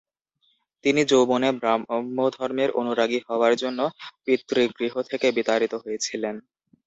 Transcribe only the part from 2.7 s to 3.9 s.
অনুরাগী হওয়ার জন্য